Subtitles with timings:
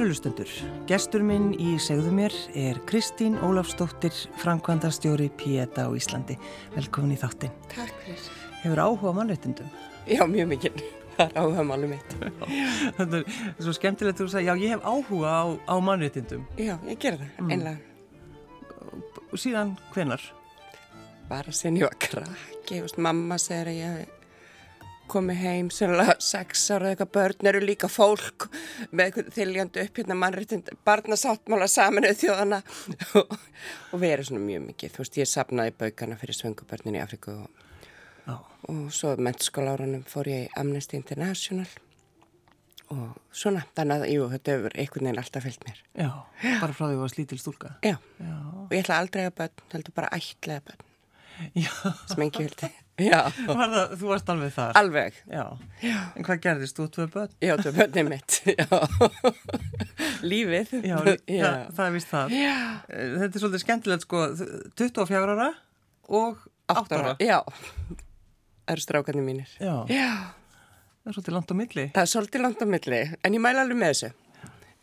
[0.00, 0.48] Kærulustendur,
[0.88, 6.38] gestur minn í segðu mér er Kristín Ólafsdóttir, framkvæmdastjóri Pieta á Íslandi.
[6.72, 7.50] Velkomin í þáttin.
[7.68, 8.22] Takk fyrir.
[8.62, 9.66] Hefur áhuga mannréttindum?
[10.08, 10.80] Já, mjög mikið.
[11.18, 12.14] Það er áhuga málum mitt.
[12.96, 16.46] Þetta er svo skemmtilegt að þú sagði, já ég hef áhuga á, á mannréttindum.
[16.56, 17.52] Já, ég ger það, mm.
[17.58, 17.76] einlega.
[19.36, 20.24] Síðan hvenar?
[21.28, 24.19] Bara sen ég var krakki, veist, mamma segir að ég hef
[25.10, 28.48] komið heim, sérlega sex ára eitthvað börn eru líka fólk
[28.96, 32.62] með þiljandi upp hérna mannréttind barnasáttmála saminuð þjóðana
[33.20, 33.34] og,
[33.92, 37.36] og við erum svona mjög mikið þú veist ég sapnaði baukana fyrir svöngubörnin í Afriku
[38.30, 41.68] og, og svo meðskólaurunum fór ég í Amnesty International.
[42.90, 45.82] Og svona þannig að jú, þetta hefur einhvern veginn alltaf fyllt mér.
[45.94, 46.08] Já,
[46.58, 47.68] bara frá því að þú var slítil stúlka.
[47.86, 48.32] Já, Já.
[48.50, 50.86] og ég ætla aldrei að börn, heldur bara ætlaði börn.
[51.54, 51.70] Já.
[52.10, 52.68] sem engi vildi
[53.48, 54.72] var það, Þú varst alveg þar?
[54.80, 55.18] Alveg.
[55.30, 55.44] Já.
[56.16, 56.76] En hvað gerðist?
[56.78, 57.32] Þú tvei börn?
[57.40, 58.38] Já, tvei börnið mitt
[60.30, 60.74] Lífið.
[60.84, 62.34] Já, það, það er vist það.
[62.36, 62.56] Já.
[62.90, 64.22] Þetta er svolítið skemmtilegt sko.
[64.80, 65.48] 24 ára
[66.20, 67.14] og 8 ára.
[67.22, 67.38] Já,
[68.70, 69.50] eru strákarnir mínir.
[69.62, 69.74] Já.
[69.90, 70.10] Já.
[71.00, 71.86] Það er svolítið langt á milli.
[71.94, 73.00] Það er svolítið langt á milli.
[73.24, 74.10] En ég mæla alveg með þessu.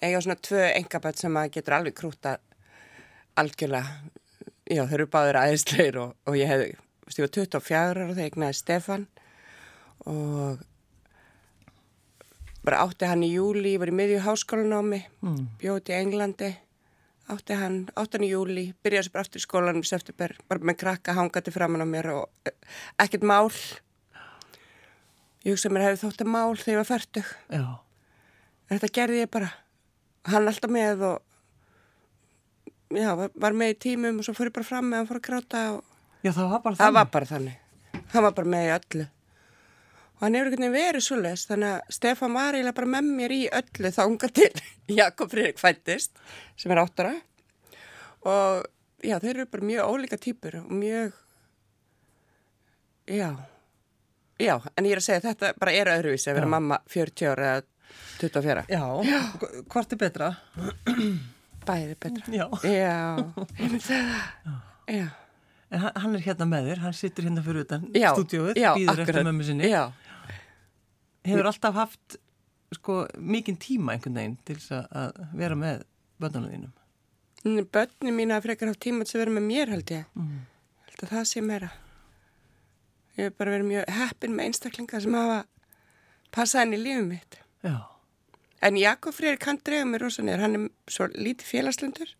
[0.08, 2.38] Ega svona tvö engaböld sem að getur alveg krúta
[3.38, 4.00] algjörlega.
[4.68, 6.74] Já, þau eru báður aðeinsleir og, og ég hefði,
[7.16, 9.08] ég var 24 ára þegar ég egnaði Stefan
[10.08, 10.66] og
[12.68, 15.44] bara átti hann í júli, ég var í miðju háskólanámi, mm.
[15.62, 16.50] bjóti í Englandi,
[17.32, 18.20] átti hann 8.
[18.28, 21.88] júli, byrjaði sér bara aftur í skólanum í september, bara með krakka hangandi framann á
[21.88, 22.56] mér og eh,
[23.04, 23.48] ekkert mál.
[25.46, 27.32] Ég hugsa mér hefði þótt að mál þegar ég var færtug.
[27.56, 27.66] Já.
[28.68, 29.54] Þetta gerði ég bara.
[30.28, 34.68] Hann alltaf með og já, var, var með í tímum og svo fór ég bara
[34.68, 35.97] fram með hann fór að gráta og
[36.28, 36.88] Já, það var bara þannig.
[36.88, 38.02] Það var bara þannig.
[38.12, 39.06] Hann var bara með í öllu.
[40.18, 43.34] Og hann hefur ekkert verið svo les, þannig að Stefan var eiginlega bara með mér
[43.36, 44.50] í öllu þánga til
[45.00, 46.18] Jakob Friðrik fættist,
[46.58, 47.14] sem er áttara.
[48.28, 48.66] Og
[49.06, 51.14] já, þeir eru bara mjög ólíka týpur og mjög,
[53.14, 53.30] já,
[54.42, 56.54] já, en ég er að segja þetta bara er öðruvísi að vera já.
[56.58, 57.66] mamma 40 ára eða
[58.18, 58.66] 24.
[58.74, 59.22] Já, já.
[59.70, 60.32] hvort er betra?
[61.68, 62.34] Bæði betra.
[62.34, 62.48] Já.
[62.66, 62.98] Já.
[64.98, 65.08] Já.
[65.68, 69.48] En hann er hérna með þér, hann sittur hérna fyrir utan stúdióið, býður eftir mömmu
[69.48, 69.68] sinni.
[69.68, 69.90] Já.
[71.28, 72.20] Hefur alltaf haft
[72.76, 75.84] sko mikinn tíma einhvern veginn til að vera með
[76.24, 77.66] börnunum þínum?
[77.74, 80.08] Börnum mín að frekar haft tíma til að vera með mér held ég.
[80.16, 80.40] Mm.
[80.88, 81.70] Held að það sé meira.
[83.18, 85.38] Ég hef bara verið mjög heppin með einstaklinga sem hafa
[86.36, 87.40] passað henni í lífum mitt.
[87.66, 87.78] Já.
[88.64, 92.16] En Jakob Freyr kann drega mér rosa neður, hann er svo lítið félagslundur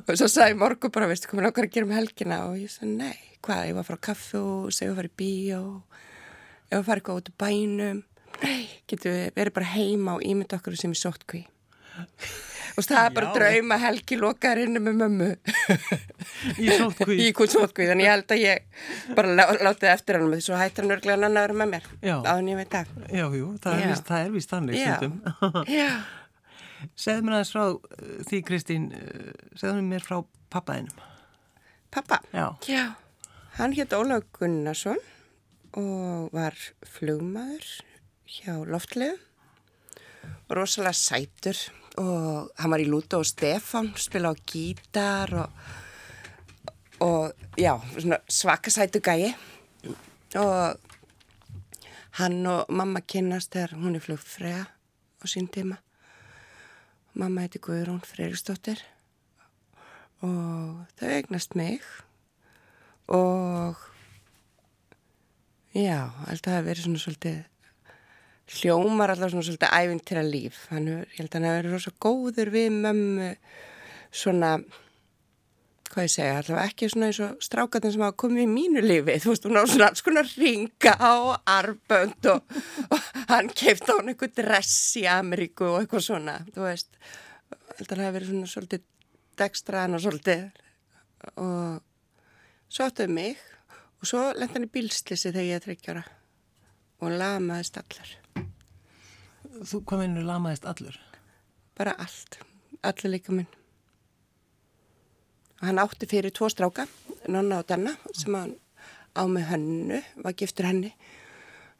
[0.00, 2.38] og svo sagði morgu bara, veistu, komin okkar að gera með helgina?
[2.48, 5.62] Og ég sagði, nei, hvað, ég var frá kaffu og segja að fara í bíó.
[6.72, 8.04] Ég var að fara eitthvað út í bænum.
[8.42, 11.44] Nei, getur við verið bara heima og ímynda okkur sem er sóttkví?
[12.72, 13.32] Og það er bara Já.
[13.36, 15.26] drauma helgi lokaður inni með mömmu.
[16.56, 20.40] Í sótkví í sótkví, þannig ég held að ég bara lá, látið eftir hann með
[20.40, 21.90] því svo hættir hann örglega hann að vera með mér
[22.22, 23.92] áðan ég veit það Já, jú, það Já.
[24.22, 24.80] er vist þannig
[26.96, 30.20] segðu mér aðeins frá uh, því Kristín uh, segðu mér frá
[30.52, 31.08] pappaðinum
[31.92, 32.22] Pappa?
[32.32, 32.94] Já, Já.
[33.58, 34.96] Hann hétt Ólaug Gunnarsson
[35.76, 36.56] og var
[36.88, 37.66] flugmaður
[38.24, 39.18] hjá Loftlegu
[40.48, 41.58] og rosalega sætur
[42.00, 45.52] og hann var í Lúta og Stefan spila á gítar og,
[47.04, 47.76] og já,
[48.24, 49.34] svakasætu gæi.
[50.40, 50.80] Og
[52.22, 54.64] hann og mamma kynast þegar hún er flugt frega
[55.20, 55.76] á sín tíma
[57.18, 58.80] mamma heiti Guðrún Freyristóttir
[60.24, 61.84] og þau eignast mig
[63.12, 63.80] og
[65.76, 67.40] já, alltaf það verið svona svolítið
[68.52, 72.52] hljómar alltaf svona svolítið ævintýra líf hann ég held að hann hefur verið rosa góður
[72.54, 73.30] við mömmu
[74.22, 74.54] svona
[75.92, 79.18] hvað ég segja, alltaf ekki svona eins og strákatinn sem hafa komið í mínu lífi
[79.22, 81.14] þú veist, hún á svona alls konar ringa á
[81.52, 82.56] arbönd og,
[82.88, 86.90] og hann keift á hann eitthvað dress í Ameríku og eitthvað svona, þú veist
[87.76, 88.88] held að hann hefur verið svona svolítið
[89.42, 90.42] dekstraðan og svolítið
[91.42, 93.46] og svo áttuði mig
[94.00, 96.04] og svo lendi hann í bílslissi þegar ég er tryggjara
[97.02, 98.18] og lamaðist allar
[99.52, 100.94] Þú, hvað minnur lamaðist allur?
[101.76, 102.38] Bara allt,
[102.88, 103.50] allir líka minn.
[105.62, 106.88] Hann átti fyrir tvo stráka,
[107.30, 108.56] nonna og denna, sem hann
[109.14, 110.90] á með hönnu, var giftur henni.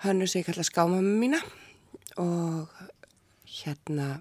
[0.04, 1.40] Hönnu sem ég kalla skámamma mína.
[2.22, 2.70] Og
[3.62, 4.20] hérna,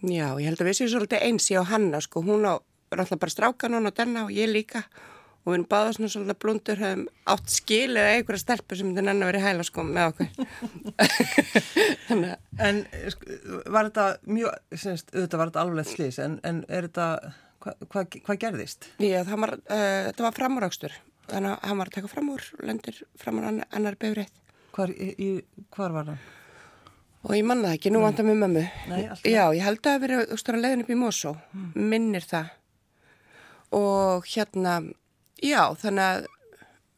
[0.00, 2.56] já, ég held að við séum svolítið eins, ég og hanna, sko, hún á
[2.96, 4.84] alltaf bara stráka, nonna og denna og ég líka.
[5.44, 9.14] Og við erum báða svona svolítið blundur hefum átt skil eða einhverja stelpur sem þetta
[9.28, 10.28] vera í hæla sko með okkur.
[12.58, 12.80] En
[13.12, 13.36] sko,
[13.70, 17.06] var þetta mjög, semst, auðvitað var þetta alveg slís en, en er þetta,
[17.62, 18.90] hvað hva, hva gerðist?
[19.02, 20.96] Já, það var, uh, þetta var framúrakstur.
[21.28, 24.30] Þannig að hann var að taka fram úr lendir fram úr annar befrið
[24.78, 24.92] Hvar,
[25.74, 26.20] hvar var hann?
[27.26, 28.62] Og ég manna það ekki, nú vantar mér mömmu.
[28.88, 31.32] Nei, Já, ég held að það hefur verið leiðin upp í Mosó.
[31.52, 31.88] Mm.
[31.90, 32.52] minnir það.
[33.74, 34.74] Og hérna
[35.42, 36.28] já, þannig að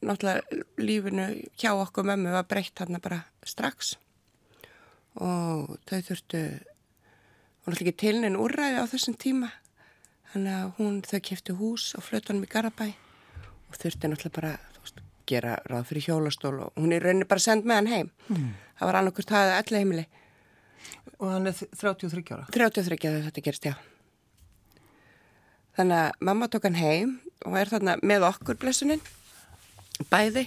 [0.01, 1.27] náttúrulega lífinu
[1.61, 3.95] hjá okkur mömmu var breytt hann bara strax.
[5.17, 6.45] Og þau þurftu
[7.65, 9.51] hún ætla ekki tilnin úrræði á þessum tíma
[10.32, 12.88] þannig að hún þau kæfti hús á flötunum í Garabæ
[13.71, 15.00] og þurfti náttúrulega bara veist,
[15.31, 18.11] gera ráð fyrir hjólastól og hún er rauninni bara send með hann heim.
[18.29, 18.50] Mm.
[18.79, 20.06] það var annarkurt það allir heimili.
[21.21, 22.47] Og hann er 33 ára?
[22.55, 23.75] 33 ára þetta gerist, já.
[25.79, 27.17] Þannig að mamma tók hann heim
[27.47, 29.03] og er þarna með okkur blessunin
[30.11, 30.47] bæði.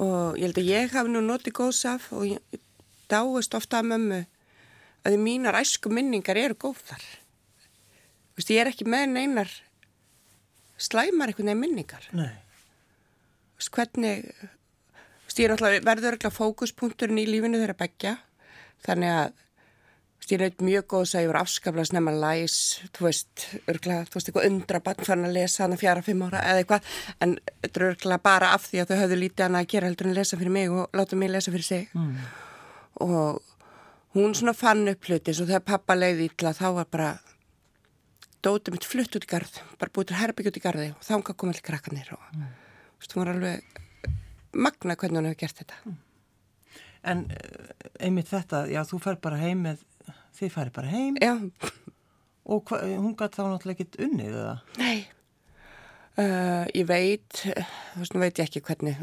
[0.00, 2.60] Og ég held að ég hafi nú notið góðsaf og ég
[3.10, 4.20] dáist ofta að mömmu
[5.00, 7.02] að því mínar æsku minningar eru góðar
[8.38, 9.50] Vist, ég er ekki með neinar
[10.80, 12.08] slæmar einhvern veginn minningar.
[12.16, 12.32] Nei.
[13.60, 18.16] Þú veist, hvernig, þú veist, ég er náttúrulega verður ekki fókuspunkturinn í lífinu þeirra begja,
[18.86, 22.56] þannig að, þú veist, ég er neitt mjög góð að ég var afskaflega snemma læs,
[22.96, 26.44] þú veist, örglega, þú veist, eitthvað undra bann fann að lesa hana fjara, fimm ára
[26.48, 26.90] eða eitthvað,
[27.20, 30.10] en þetta er örglega bara af því að þau höfðu lítið hana að gera heldur
[30.10, 31.92] en lesa fyrir mig og láta mig lesa fyrir sig.
[31.92, 32.16] Mm.
[33.04, 33.42] Og
[34.16, 37.10] hún svona fann upp hluti, svo þegar pappa leiði ítla þá var bara
[38.44, 41.14] dótið mitt flutt út í garð, bara búið til herbyggj út í garði og þá
[41.30, 42.48] kom allir krakkanir og mm.
[43.06, 43.80] þú var alveg
[44.52, 45.78] magna hvernig hún hefur gert þetta.
[45.84, 45.98] Mm.
[47.10, 47.70] En eh,
[48.06, 49.84] einmitt þetta, já þú fær bara heim með,
[50.38, 51.32] þið færi bara heim já.
[52.50, 54.56] og hva, hún gæti þá náttúrulega ekkit unnið eða?
[54.80, 54.98] Nei,
[56.20, 59.00] uh, ég veit, þú veist, nú veit ég ekki hvernig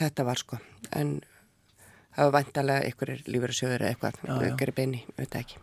[0.00, 0.60] þetta var sko,
[0.96, 1.18] en
[2.14, 5.60] það var vantalega einhverjir lífur og sjöður eða eitthvað, einhverjir beini, veit ekki.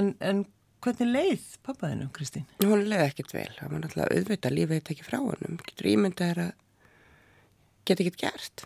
[0.00, 0.42] En, en
[0.84, 2.44] Hvernig leið pappaðinu, Kristín?
[2.60, 3.48] Hún leiði ekkert vel.
[3.56, 5.54] Það var náttúrulega auðvitað lífið þetta ekki frá honum.
[5.64, 6.50] Getur ímyndað er að
[7.88, 8.64] geta ekkert gert.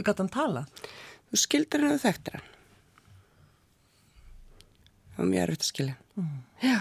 [0.00, 0.86] Gata hann talað?
[1.28, 2.46] Þú skildur hann og þekktir hann.
[5.10, 5.96] Það var mjög erfitt að skilja.
[6.16, 6.38] Mm.
[6.64, 6.78] Já.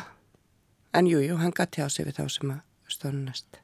[0.94, 3.60] En jújú, jú, hann gati á sig við þá sem að stónu næst.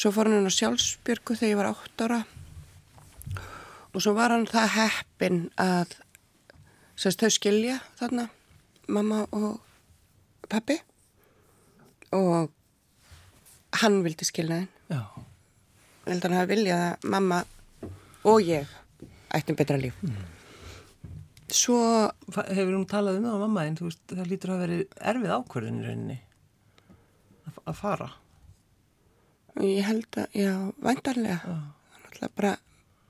[0.00, 2.22] Svo fór hann á sjálfsbyrgu þegar ég var 8 ára
[3.94, 5.92] og svo var hann það heppin að
[6.94, 8.28] Sérst þau skilja þarna,
[8.86, 9.58] mamma og
[10.50, 10.76] pappi
[12.14, 12.52] og
[13.80, 14.68] hann vildi skilja þenn.
[14.92, 15.00] Já.
[16.04, 17.40] Ég held að hann hafi viljað að mamma
[18.30, 18.70] og ég
[19.34, 19.96] ættum betra líf.
[20.04, 20.20] Mm.
[21.54, 21.78] Svo...
[22.34, 24.78] Hefur hún talað um það á mamma en veist það lítur að veri
[25.12, 26.18] erfið ákvörðin í rauninni
[27.64, 28.10] að fara?
[29.62, 31.40] Ég held að, já, væntarlega.
[31.42, 32.54] Það er alltaf bara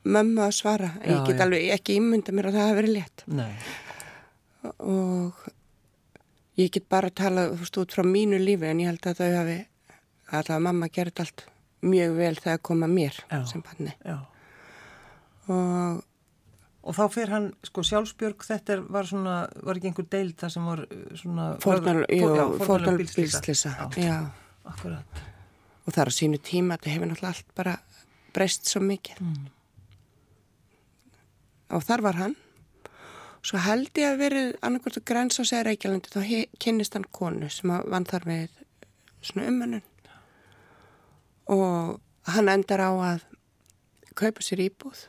[0.04, 1.44] mömmu að svara já, ég get já.
[1.46, 3.52] alveg ekki ímynda mér að það hafi verið létt Nei.
[4.84, 5.44] og
[6.60, 9.36] ég get bara að tala veist, út frá mínu lífi en ég held að þau
[9.38, 9.58] hafi
[10.34, 11.46] að það mamma gerði allt
[11.84, 13.94] mjög vel þegar koma mér já, sem panni
[15.48, 16.02] og
[16.84, 20.50] Og þá fyrir hann, sko, sjálfsbjörg, þetta er, var svona, var ekki einhver deild það
[20.52, 21.46] sem var uh, svona...
[21.64, 24.18] Fórnal bílslisa, já.
[24.68, 25.22] Akkurat.
[25.88, 27.74] Og það er á sínu tíma, þetta hefur náttúrulega allt bara
[28.36, 29.22] breyst svo mikið.
[29.24, 29.48] Mm
[31.74, 32.36] og þar var hann.
[33.44, 36.22] Svo held ég að verið annarkvæmt að græns á segja Reykjavandi þá
[36.62, 38.54] kynist hann konu sem vann þar með
[39.20, 39.84] svona umönnun.
[41.52, 41.98] Og
[42.32, 43.26] hann endar á að
[44.16, 45.02] kaupa sér íbúð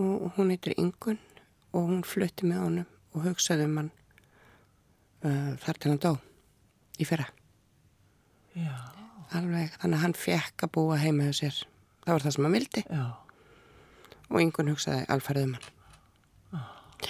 [0.00, 1.18] og hún heitir Ingun
[1.72, 3.90] og hún flutti með honum og hugsaði um hann
[5.26, 6.14] uh, þar til hann dó
[6.96, 7.28] í fyrra.
[8.56, 8.72] Já.
[9.32, 11.60] alveg þannig að hann fekk að búa heima hjá sér.
[12.06, 12.86] Það var það sem hann vildi.
[12.88, 13.04] Já.
[14.32, 15.70] og Ingun hugsaði alfarið um hann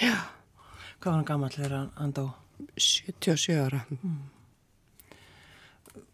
[0.01, 0.15] Já.
[0.99, 2.25] Hvað var hann gammal þegar hann dó?
[2.79, 3.81] 77 ára.
[3.99, 4.21] Mm.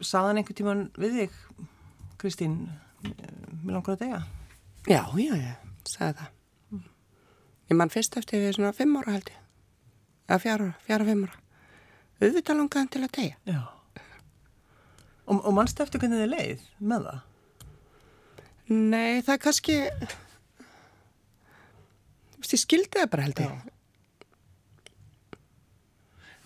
[0.03, 1.37] Saðan einhver tíman við þig,
[2.19, 2.55] Kristín,
[3.03, 4.21] með langar að degja?
[4.89, 5.53] Já, já, já,
[5.87, 6.31] sagði það.
[6.73, 6.85] Mm.
[7.69, 9.43] Ég mann fyrst eftir við svona 5 ára held ég.
[10.29, 11.43] Eða 4 ára, 4-5 ára.
[12.19, 13.37] Auðvitað langaðan til að degja.
[13.47, 13.61] Já.
[15.29, 17.19] Og, og mannstu eftir hvernig þið leið með það?
[18.69, 19.77] Nei, það er kannski
[22.49, 23.57] veist, ég skildi það bara held ég.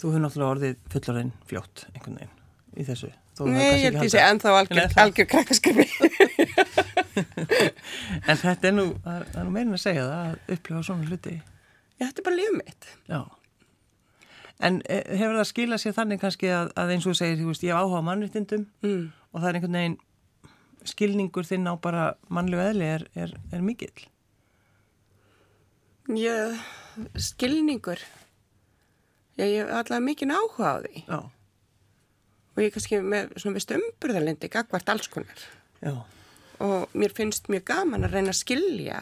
[0.01, 2.39] Þú hefur náttúrulega orðið fullarinn fljótt einhvern veginn
[2.83, 3.11] í þessu.
[3.47, 5.85] Nei, ég held sé ennþá algjör, algjör krakkarskrifi.
[8.29, 11.33] en þetta er nú, það er nú meirin að segja það að upplifa svona hluti.
[11.97, 12.89] Já, þetta er bara lífið mitt.
[13.09, 13.21] Já.
[14.63, 17.49] En eh, hefur það skilað sér þannig kannski að, að eins og þú segir, þú
[17.49, 19.05] veist, ég hef áhuga á mannréttindum Mm.
[19.33, 19.97] og það er einhvern veginn
[20.93, 24.03] skilningur þinn á bara mannlegu eðli er, er, er mikill.
[26.11, 26.57] Ég,
[27.15, 28.01] skilningur.
[29.39, 31.19] Ég hef allavega mikið áhuga á því Já.
[32.53, 35.39] og ég er kannski með svona vist umburðalindi gagvart alls konar
[35.81, 36.03] Já.
[36.61, 38.99] og mér finnst mjög gaman að reyna að skilja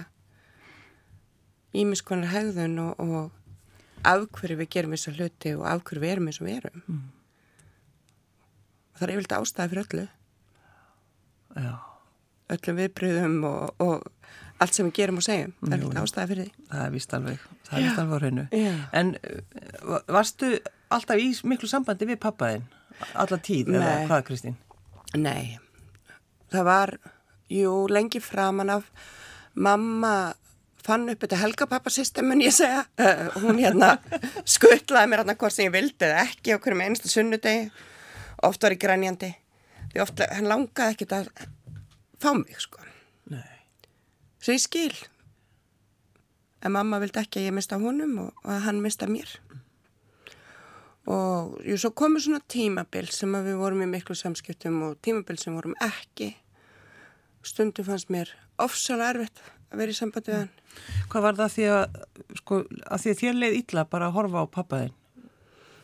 [1.75, 6.13] ímis konar hegðun og, og af hverju við gerum þessa hluti og af hverju við
[6.13, 6.84] erum eins og við erum.
[6.88, 7.03] Mm.
[8.96, 10.08] Það er yfirlega ástæði fyrir öllu,
[11.58, 11.74] Já.
[12.55, 15.53] öllum viðbröðum og, og allt sem við gerum og segjum.
[15.63, 15.91] Það er jú.
[16.01, 16.65] ástæði fyrir því.
[16.72, 18.46] Það er vist alveg, það er vist alveg á hreinu.
[19.00, 20.51] En uh, varstu
[20.91, 22.68] alltaf í miklu sambandi við pappaðinn?
[23.18, 24.60] Alla tíð, eða hvað, Kristín?
[25.18, 25.58] Nei,
[26.53, 26.94] það var,
[27.51, 28.86] jú, lengi framan af
[29.58, 30.13] mamma
[30.82, 32.84] fann upp þetta helgapappa-system, mun ég segja.
[33.01, 33.96] Uh, hún hérna
[34.56, 37.72] skuttlaði mér hérna hvort sem ég vildi eða ekki á hverjum einstu sunnudegi.
[38.46, 39.34] Oft var ég grænjandi.
[39.91, 41.30] Því oft, hann langaði ekkit að
[42.22, 42.82] fá mig, sko.
[43.34, 43.61] Nei.
[44.41, 44.93] Svo ég skil.
[46.62, 49.29] En mamma vildi ekki að ég mista honum og, að hann mista mér.
[51.10, 55.39] Og jú, svo komur svona tímabil sem að við vorum í miklu samskiptum og tímabil
[55.41, 56.36] sem vorum ekki.
[57.45, 58.29] Stundum fannst mér
[58.62, 60.51] ofsalega erfitt að vera í sambandi við hann.
[61.12, 62.00] Hvað var það því að,
[62.41, 64.98] sko, að því að þér leið illa bara að horfa á pappaðinn?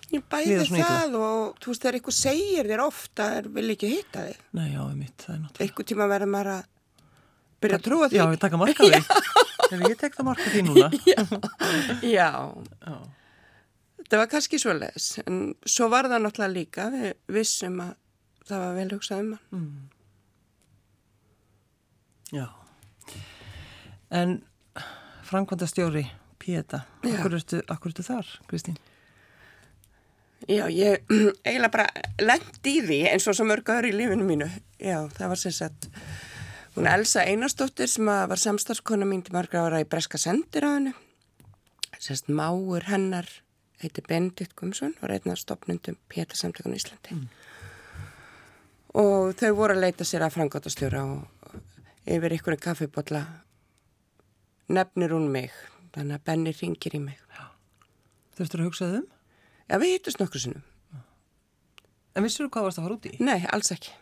[0.08, 0.88] Ég bæði svona illa?
[0.88, 4.44] það og þú veist þegar eitthvað segir þér ofta er vil ekki hitta þig.
[4.56, 5.66] Nei, já, mitt, það er náttúrulega.
[5.66, 6.70] Eitthvað tíma verður maður að
[7.64, 8.20] byrja að trúa því.
[8.20, 9.02] Já, við taka marka því.
[9.68, 10.90] Þegar ég tek það marka því núna.
[12.18, 12.28] Já,
[12.88, 12.98] Já.
[14.04, 15.08] þetta var kannski svo leiðis.
[15.28, 17.10] En svo var það náttúrulega líka, við
[17.40, 17.96] vissum að
[18.48, 19.66] það var vel hugsað um hann.
[22.36, 22.46] Já.
[24.22, 24.38] En
[25.28, 26.06] framkvæmda stjóri,
[26.40, 27.18] Péta, Já.
[27.18, 28.78] akkur ertu, akkur ertu þar, Kristín?
[30.48, 31.02] Já, ég
[31.48, 31.88] eiginlega bara
[32.24, 34.48] lendi í því eins og svo mörg aður í lífinu mínu.
[34.80, 35.90] Já, það var sem sagt,
[36.78, 40.94] hún Elsa Einarsdóttir sem var samstarfskona mín til margra ára í Breska sendiráðinu.
[41.98, 43.26] Sérst, máur hennar
[43.82, 47.18] heiti Benedikt Gumsson og reyna stopnundum Pétur samtökun í Íslandi.
[48.94, 51.60] Og þau voru að leita sér að frangotastjóra og
[52.06, 53.26] yfir ykkur kaffibotla
[54.70, 55.54] nefnir hún mig.
[55.98, 57.22] Þannig að Benni ringir í mig.
[58.38, 59.14] Þurftur að hugsa þau um?
[59.68, 60.66] Já, við hittust nokkur sinnum.
[62.14, 63.18] En vissur þú hvað varst að fara út í?
[63.18, 63.98] Nei, alls ekki.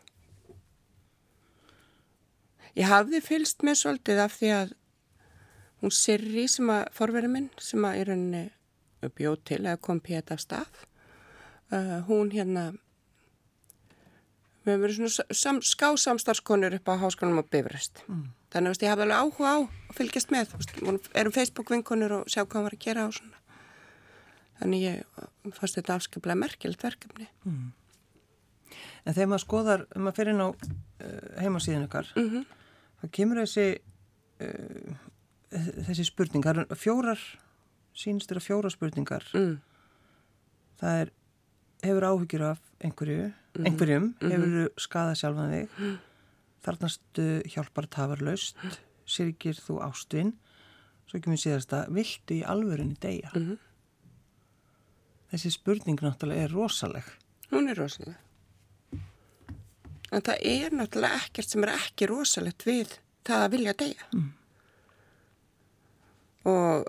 [2.75, 4.73] Ég hafði fylst með svolítið af því að
[5.83, 8.45] hún Sirri sem að forverið minn sem að í rauninni
[9.15, 10.81] bjóð til að kom pétt af stað.
[11.73, 12.65] Uh, hún hérna,
[14.65, 18.03] við hefum verið svona sam, skásamstarfskonur upp á háskólanum á Bifröst.
[18.09, 18.27] Mm.
[18.53, 20.53] Þannig að ég hafði alveg áhuga á að fylgjast með.
[20.59, 23.41] Veist, erum Facebook-vinkonur og sjá hvað hann var að gera og svona.
[24.59, 27.27] Þannig ég fannst þetta afskaplega merkilegt verkefni.
[29.05, 32.45] En þegar maður skoðar, maður fyrir inn á uh, heimasíðin ykkar, Mm
[33.05, 33.65] þá kemur þessi,
[34.41, 34.95] uh,
[35.85, 37.21] þessi spurning, það eru fjórar,
[37.95, 39.27] sínst eru fjórar spurningar.
[39.37, 39.55] mm.
[40.81, 41.11] Það er,
[41.85, 43.29] hefur áhyggjur af einhverju,
[43.61, 45.77] einhverjum, hefur skadað sjálfan þig,
[46.65, 48.59] þarnastu hjálpar tafarlaust,
[49.07, 50.33] syrgir þú ástvinn,
[51.07, 53.31] svo kemur síðasta, viltu í alvörunni deyja?
[53.35, 53.55] Mhm.
[55.31, 57.07] Þessi spurning náttúrulega er rosaleg.
[57.51, 58.17] Hún er rosalega.
[60.13, 64.09] En það er náttúrulega ekkert sem er ekki rosalegt við það að vilja deyja.
[64.13, 64.27] Mm.
[66.51, 66.85] Og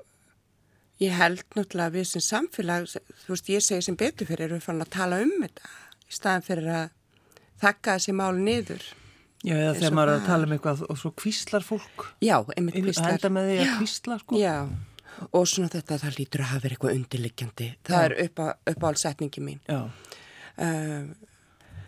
[1.03, 2.91] ég held náttúrulega við sem samfélag,
[3.25, 5.73] þú veist, ég segi sem betur fyrir, við fann að tala um þetta
[6.07, 6.87] í staðan fyrir að
[7.63, 8.85] þakka þessi mál niður.
[9.47, 12.05] Já, eða þegar maður er að tala um eitthvað og svo kvíslar fólk.
[12.25, 13.17] Já, einmitt kvíslar.
[13.17, 14.39] Henda með því að kvísla, sko.
[14.41, 14.55] Já,
[15.31, 17.69] og svona þetta, það lítur að hafa verið eitthvað undirliggjandi.
[17.87, 19.65] Það er upp á, uppáhaldsetningi mín.
[19.71, 19.81] Já,
[20.57, 21.13] Uh,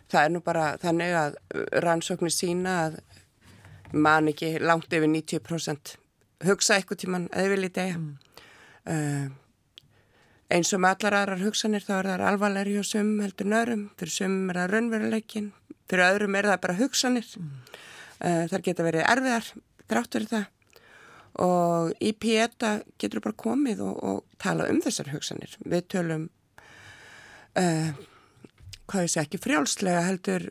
[0.08, 1.38] það er nú bara þannig að
[1.84, 3.00] rannsóknir sína að
[3.92, 5.94] man ekki langt yfir 90%
[6.46, 8.00] hugsa eitthvað tíman þið viljið degja.
[8.88, 9.28] Uh,
[10.54, 14.14] eins og með allar aðrar hugsanir þá er það alvarlegri hjá sum heldur nörum, fyrir
[14.14, 15.48] sum er það raunveruleikin,
[15.90, 17.32] fyrir öðrum er það bara hugsanir.
[18.18, 19.50] Uh, þar geta verið erfiðar,
[19.90, 20.46] drátt verið það.
[21.44, 25.52] Og í Pieta getur bara komið og, og tala um þessar hugsanir.
[25.68, 26.24] Við tölum
[27.60, 27.90] uh,
[28.88, 30.48] hvað ég segi ekki frjálslega heldur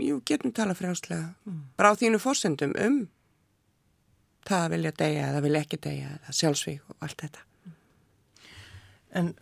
[0.00, 1.34] jú, getum tala frjálslega.
[1.78, 3.00] Bara á þínu fórsendum um
[4.44, 7.44] það að vilja deyja eða vilja ekki deyja eða sjálfsvík og allt þetta.
[9.14, 9.32] En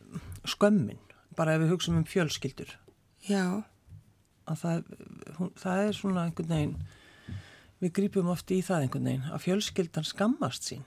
[0.47, 1.00] skömmin,
[1.37, 2.75] bara ef við hugsaum um fjölskyldur,
[3.25, 3.64] já,
[4.50, 4.82] að það,
[5.38, 6.75] hún, það er svona einhvern veginn,
[7.82, 10.85] við grípum oft í það einhvern veginn, að fjölskyldan skammast sín.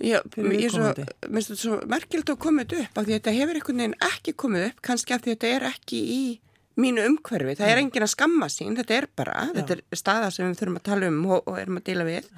[0.00, 3.82] Já, ég svo, finnst þetta svo merkild að komið upp af því þetta hefur einhvern
[3.82, 6.22] veginn ekki komið upp kannski af því þetta er ekki í
[6.80, 10.48] mínu umhverfi, það er enginn að skamma sín þetta er bara, þetta er staða sem
[10.48, 12.30] við þurfum að tala um og, og erum að díla við.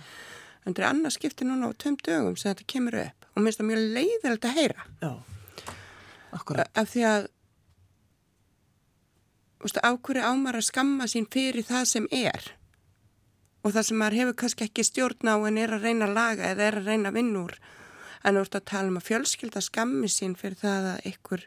[0.62, 3.48] En þetta er annars skipti núna á tveim dögum sem þetta kemur upp og mér
[3.50, 4.88] finnst það mjög leiðilegt að heyra.
[5.02, 5.12] Já,
[6.38, 6.72] akkurat.
[6.74, 7.28] af því að
[9.62, 12.50] veistu, af hverju ámar að skamma sín fyrir það sem er
[13.62, 16.50] og það sem maður hefur kannski ekki stjórn á en er að reyna að laga
[16.50, 17.56] eða er að reyna að vinna úr
[18.22, 21.46] en ert að tala um að fjölskylda skammi sín fyrir það að ykkur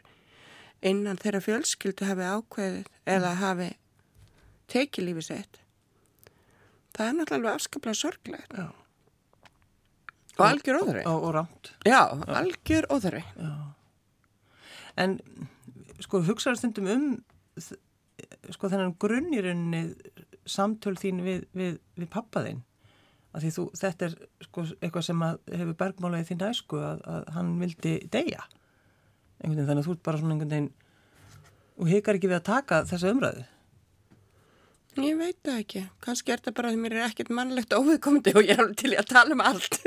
[0.86, 3.70] innan þeirra fjölskyldu hafi ákveðið eða hafi
[4.72, 5.62] tekið lífið sitt.
[6.96, 8.56] Það er náttúrulega afskaplega sorglegt.
[8.56, 8.66] Já.
[10.36, 11.04] og algjör óþarfi.
[11.08, 11.72] Og, og rámt.
[11.84, 13.24] já, algjör óþarfi.
[14.96, 15.18] En
[16.00, 17.06] sko hugsaður stundum um
[18.52, 19.82] sko þennan grunn í rauninni
[20.50, 22.62] samtöl þín við, við, við pappaðinn.
[23.36, 24.14] Að því þú, þetta er
[24.46, 28.46] sko eitthvað sem hefur bergmálaðið þín æsku að, að hann vildi deyja.
[29.42, 30.72] Einhvern veginn þannig að þú ert bara svona einhvern veginn
[31.76, 33.44] og hikar ekki við að taka þessa umræðu.
[34.96, 35.82] Ég veit það ekki.
[36.04, 38.94] Kannski er þetta bara að mér er ekkert mannlegt óviðkomandi og ég er alveg til
[38.96, 39.80] að tala um allt.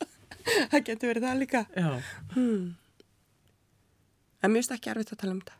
[0.70, 1.62] það getur verið það líka.
[1.74, 1.88] Já.
[4.38, 5.58] En mér finnst ekki erfitt að tala um þetta.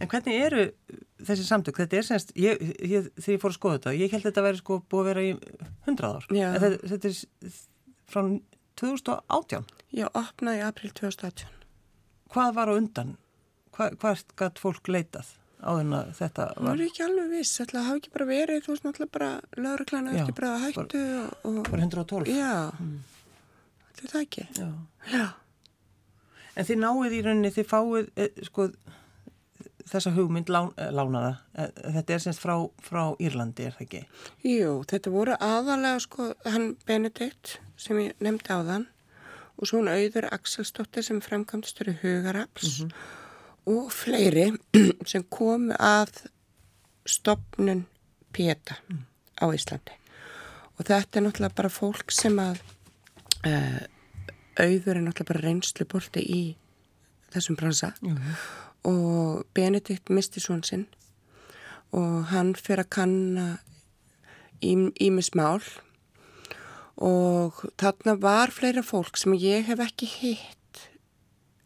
[0.00, 0.64] En hvernig eru
[1.24, 1.78] þessi samtök?
[1.82, 4.44] Þetta er semst, ég, ég, þegar ég fór að skoða þetta, ég held að þetta
[4.46, 5.30] væri sko búið að vera í
[5.86, 6.28] 100 ár.
[6.36, 6.48] Já.
[6.56, 7.56] Þetta, þetta er
[8.12, 8.20] frá
[8.82, 9.70] 2018.
[9.96, 11.56] Ég opnaði í april 2018.
[12.34, 13.16] Hvað var á undan?
[13.76, 15.32] Hva, hvað gætt fólk leitað
[15.66, 16.68] áður en að þetta Það var?
[16.68, 17.54] var ekki alveg viss.
[17.62, 19.30] Það hafi ekki bara verið, þú veist náttúrulega bara
[19.64, 21.58] lauruglæna Já, eftir bara hættu og, og...
[21.70, 22.30] Bara 112?
[22.36, 22.52] Já,
[23.88, 24.46] þetta er það ekki.
[24.60, 24.68] Já.
[25.14, 25.26] Já.
[26.56, 28.68] En þið náið í rauninni, þið fáið e, sko,
[29.90, 31.32] þessa hugmynd lán, e, lánaða.
[31.54, 31.68] E,
[31.98, 34.02] þetta er semst frá, frá Írlandi, er það ekki?
[34.46, 38.88] Jú, þetta voru aðalega sko hann Benedikt sem ég nefndi á þann
[39.56, 42.82] og svo hún auður Axelsdóttir sem fremkvæmstur í Hugarafls
[43.66, 44.50] og fleiri
[45.10, 46.26] sem komu að
[47.08, 47.86] stopnun
[48.36, 48.76] Péta
[49.40, 49.94] á Íslandi.
[50.76, 52.60] Og þetta er náttúrulega bara fólk sem að
[53.48, 53.80] uh,
[54.60, 56.42] auður er náttúrulega bara reynslu bolti í
[57.32, 57.94] þessum bransa
[58.86, 60.86] og Benedikt misti svon sinn.
[61.96, 63.46] Og hann fyrir að kanna
[64.62, 65.62] ímis mál.
[66.96, 70.82] Og þarna var fleira fólk sem ég hef ekki hitt.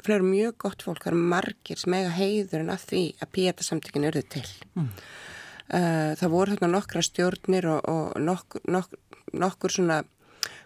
[0.00, 4.09] Fleira mjög gott fólk það eru margir sem eiga heiður en að því að píatasamtökin
[4.09, 4.48] eru til.
[4.74, 4.90] Mm.
[6.18, 8.98] það voru þarna nokkra stjórnir og, og nokkur, nokkur,
[9.38, 10.00] nokkur svona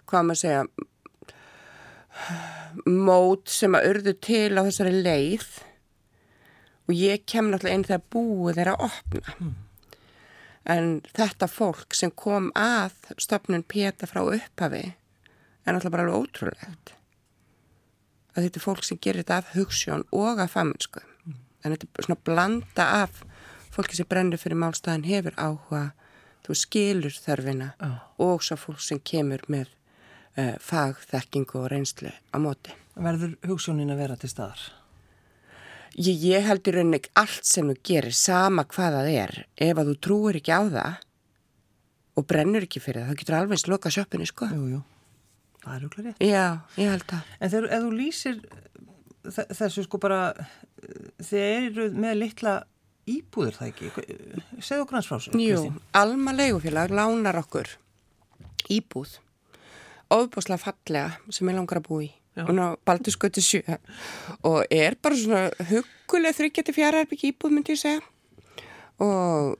[0.09, 0.62] hvað maður segja
[2.88, 5.51] mót sem að urðu til á þessari leið
[6.85, 9.55] og ég kem náttúrulega inn þegar búið er að opna mm.
[10.64, 16.94] En þetta fólk sem kom að stopnun Péta frá upphafi er náttúrulega bara alveg ótrúlegt.
[18.35, 21.03] Að þetta er fólk sem gerir þetta af hugssjón og af faminsku.
[21.25, 21.37] Mm.
[21.62, 23.20] En þetta er svona blanda af
[23.75, 25.85] fólki sem brennur fyrir málstæðan hefur áhuga,
[26.47, 28.01] þú skilur þörfina Oh.
[28.18, 29.68] og svo fólk sem kemur með
[30.38, 32.73] uh, fagþekkingu og reynslu á móti.
[32.94, 34.64] Verður hugssjónin að vera til staðar?
[35.95, 39.91] Ég, ég heldur rauninni ekki allt sem þú gerir, sama hvað það er, ef að
[39.93, 40.97] þú trúir ekki á það
[42.19, 44.49] og brennur ekki fyrir það, þá getur alveg eins loka sjöppinni, sko.
[44.51, 44.81] Jú, jú.
[45.65, 46.25] Það er auðvitað rétt.
[46.29, 46.45] Já,
[46.83, 47.31] ég held það.
[47.41, 48.41] En þegar þú lýsir
[49.25, 50.19] þe- þessu sko bara,
[51.25, 52.55] þið eru með litla
[53.11, 53.93] íbúður það ekki?
[54.61, 55.63] Segðu okkur hans frá þessu, Jú.
[55.95, 57.71] Alma leigufélag lánar okkur
[58.75, 59.19] íbúð,
[60.15, 62.13] ofbúslega fallega sem ég langar að búa í.
[62.35, 63.77] Á Baldurskötu 7
[64.42, 68.01] og er bara svona huguleg þryggjati fjaraherbyggi íbúð myndi ég segja.
[69.05, 69.55] Og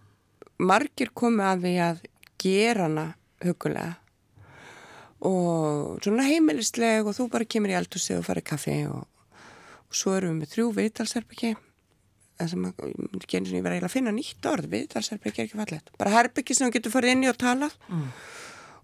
[0.59, 2.03] margir komu að því að
[2.43, 3.07] gera hana
[3.45, 3.95] hugulega
[5.25, 9.07] og svona heimilisleg og þú bara kemur í eldhúsi og farið kaffi og,
[9.89, 11.55] og svo erum við með þrjú viðtalsherbyggi
[12.43, 15.41] en sem að, ég myndi ekki einu sinni vera eiginlega að finna nýtt orð, viðtalsherbyggi
[15.41, 15.93] er ekki fallegt.
[16.01, 17.77] Bara herbyggi sem þú getur farið inn í og talað.
[17.89, 18.09] Mm.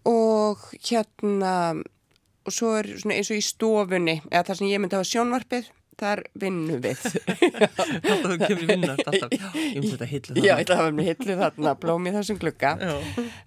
[0.08, 1.54] og hérna
[2.50, 6.22] og svo er eins og í stofunni eða það sem ég myndi hafa sjónvarpið þar
[6.40, 7.02] vinnum við
[7.60, 9.34] Alltaf þú kemur vinnast alltaf.
[9.36, 10.44] Ég myndi þetta hillu það.
[10.46, 12.94] Já, ég ætla að hafa með hillið þarna blóm í þessum glugga Já.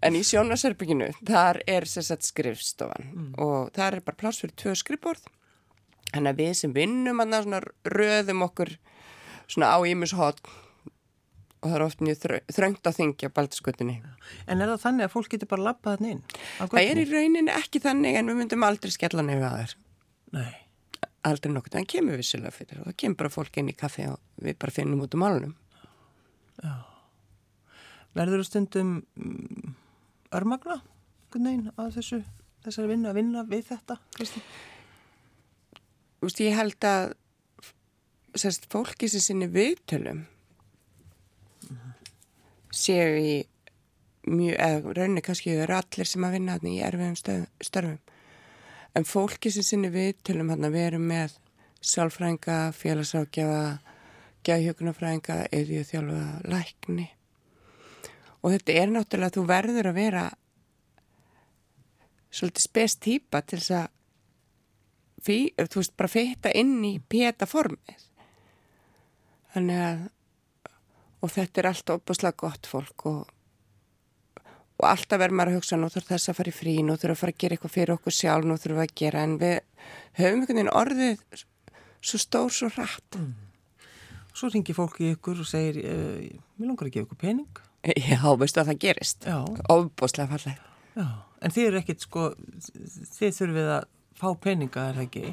[0.06, 4.76] en í sjónvarsherbygginu þar er sér satt skrifstofan og þar er bara pláss fyrir tvö
[4.84, 5.26] skrifborð
[6.13, 8.76] en að við sem vinnum svona röðum okkur
[9.50, 10.39] svona á ímis hot
[11.63, 13.95] og það er oft mjög þrö- þröngt að þingja baldurskutinni.
[14.52, 16.21] En er það þannig að fólk getur bara labbað hann inn?
[16.60, 19.76] Það er í rauninni ekki þannig en við myndum aldrei skella nefið að þér.
[20.36, 20.52] Nei.
[21.23, 24.19] Aldrei nokkuð, en kemur vissilega fyrir og það kemur bara fólk inn í kaffi og
[24.43, 25.54] við bara finnum út um málunum.
[28.13, 29.73] Verður þú stundum mm,
[30.36, 30.82] örmagna?
[31.34, 32.19] Einn að þessu
[32.63, 34.43] þessari vinnu að vinna við þetta, Kristi?
[36.19, 37.15] Þú veist, ég held að
[38.39, 40.21] sérst, fólki sem sinni viðtölum
[42.73, 43.36] séu í
[44.27, 47.99] mjög, eða rauninni kannski eru allir sem að vinna þarna í erfiðum stöð, störfum.
[48.93, 51.39] En fólki sem sinni viðtölum þarna við erum með
[51.83, 53.63] sálfrænga, félagsákjafa
[54.47, 57.09] gæðhjökunarfrænga, eðju þjálfa lækni.
[58.43, 60.23] Og þetta er náttúrulega að þú verður að vera
[62.33, 63.91] svolítið spes týpa til þess að
[65.23, 68.09] þú veist, bara fyrta inn í peta formið.
[69.53, 70.03] Þannig að
[71.23, 73.21] og þetta er alltaf opaslega gott fólk og,
[74.43, 77.15] og alltaf verður maður að hugsa nú þurfum þess að fara í frí, nú þurfum
[77.15, 79.23] að fara að gera eitthvað fyrir okkur sjálf, nú þurfum við að gera.
[79.23, 79.55] En við
[80.19, 81.43] höfum einhvern veginn orðið
[82.03, 83.33] svo stór, svo rætt mm.
[84.33, 86.21] Svo ringir fólk í ykkur og segir uh,
[86.57, 87.59] mér langar að gefa ykkur pening.
[88.09, 89.27] Já, veistu að það gerist.
[89.69, 90.62] Óbúslega falleg
[90.93, 91.05] Já,
[91.41, 92.23] en þið eru ekkit sko
[93.13, 93.86] þið þurfið að
[94.19, 95.32] fá peninga er það ekki?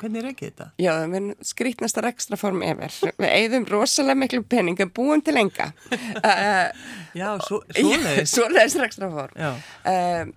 [0.00, 0.66] Hvernig er ekki þetta?
[0.80, 2.98] Já, við skrítnastar ekstra form yfir.
[3.18, 5.70] Við eigðum rosalega miklu peninga búin til enga.
[5.92, 6.68] Uh,
[7.20, 8.34] Já, svo, svoleiðis.
[8.34, 9.40] Svoleiðis ekstra form.
[9.88, 10.30] Uh,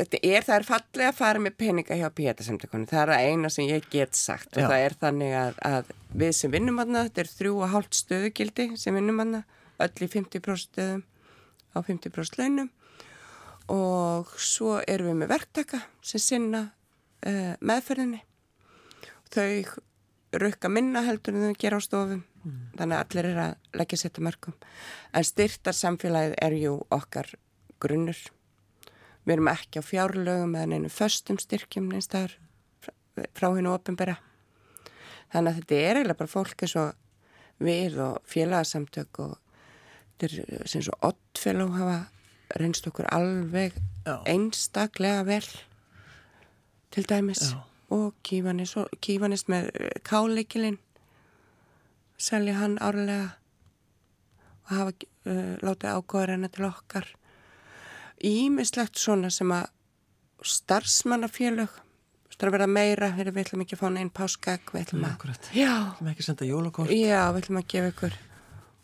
[0.00, 2.90] þetta er, það er fallið að fara með peninga hjá Pétasemtökunni.
[2.90, 4.68] Það er að eina sem ég get sagt og Já.
[4.72, 8.70] það er þannig að, að við sem vinnum aðna, þetta er þrjú og hálft stöðugildi
[8.80, 9.44] sem vinnum aðna,
[9.80, 11.06] öll í 50% stöðum
[11.70, 12.70] á 50% launum
[13.70, 16.64] og svo erum við með verktaka sem sinna
[17.26, 18.24] uh, meðferðinni.
[19.30, 19.78] Þau
[20.40, 22.24] rukka minna heldur en þau gera á stofum.
[22.40, 22.60] Mm.
[22.72, 24.54] þannig að allir er að leggja setja mörgum
[25.12, 27.28] en styrtar samfélagið er jú okkar
[27.84, 28.16] grunnur.
[29.28, 32.38] Við erum ekki á fjárlögum eða neinu föstum styrkjum neinstar
[33.36, 34.16] frá hennu ofinbera
[35.34, 39.36] þannig að þetta er eiginlega bara fólk eins og við og félagsamtök og
[40.16, 41.98] þetta er sem svo oddfélag hafa
[42.58, 44.20] reynst okkur alveg Já.
[44.26, 45.46] einstaklega vel
[46.90, 47.60] til dæmis Já.
[47.90, 50.78] og kífanis, kífanis með eh, káleikilinn
[52.20, 53.36] selja hann árlega
[54.66, 57.06] og hafa uh, látið ágóður hennar til okkar
[58.24, 59.70] ímislegt svona sem að
[60.44, 61.78] starfsmannafélög
[62.40, 65.16] er að vera meira, við ætlum ekki að fá einn páskak, við ætlum að...
[66.88, 68.16] Já, við ætlum að gefa ykkur.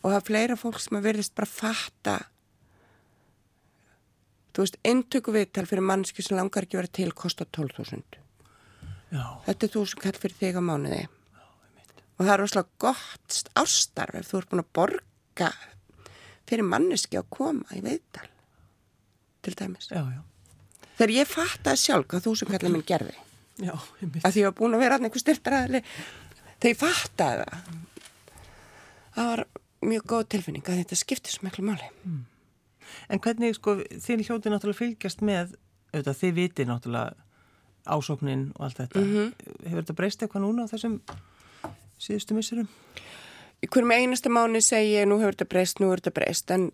[0.02, 2.16] Og það er fleira fólk sem að verðist bara fatta
[4.56, 8.22] Þú veist, eintöku viðtal fyrir mannski sem langar ekki verið til kostar 12.000.
[9.12, 11.00] Þetta er þú sem kall fyrir þig á mánuði.
[11.04, 11.42] Já,
[12.16, 15.50] og það er rosalega gott ástarf ef þú ert búin að borga
[16.48, 18.24] fyrir manneski að koma í viðtal.
[19.44, 19.90] Til dæmis.
[19.92, 20.22] Já, já.
[20.96, 23.18] Þegar ég fattaði sjálf hvað þú sem kallið minn gerði.
[23.60, 24.22] Já, ég myndi.
[24.24, 25.82] Að því ég var búin að vera einhver styrtaræðli.
[26.56, 27.76] Þegar ég fattaði það.
[29.16, 29.44] Það var
[29.92, 31.92] mjög góð tilfinning að þetta skipti svo miklu máli.
[32.08, 32.24] Mm.
[33.08, 35.54] En hvernig, sko, þín hljóti náttúrulega fylgjast með,
[35.92, 37.14] auðvitað, þið viti náttúrulega
[37.86, 39.00] ásóknin og allt þetta.
[39.00, 39.68] Mm -hmm.
[39.68, 41.00] Hefur þetta breyst eitthvað núna á þessum
[41.98, 42.68] síðustu missurum?
[43.62, 46.70] Í hverjum einustu mánu segi ég, nú hefur þetta breyst, nú hefur þetta breyst, en,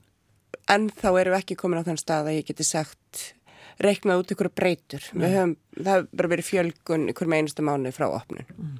[0.68, 3.34] en þá erum við ekki komin á þann stað að ég geti sagt,
[3.78, 5.02] reiknað út ykkur breytur.
[5.12, 8.46] Höfum, það hefur bara verið fjölgun í hverjum einustu mánu frá opnun.
[8.58, 8.78] Mm.